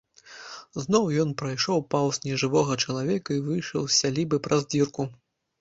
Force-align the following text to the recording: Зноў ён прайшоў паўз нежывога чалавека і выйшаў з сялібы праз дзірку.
Зноў 0.85 1.03
ён 1.23 1.29
прайшоў 1.41 1.83
паўз 1.95 2.15
нежывога 2.27 2.79
чалавека 2.87 3.29
і 3.39 3.45
выйшаў 3.51 3.81
з 3.87 3.93
сялібы 4.01 4.43
праз 4.49 4.61
дзірку. 4.77 5.03